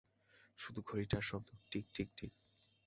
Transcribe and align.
শুধু 0.59 0.79
ঘড়িটার 0.81 1.21
শব্দ, 1.21 1.49
টিক 1.71 1.85
টিক 1.93 2.09
টিক। 2.17 2.33